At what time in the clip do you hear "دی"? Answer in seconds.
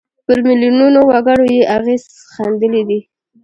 2.89-2.99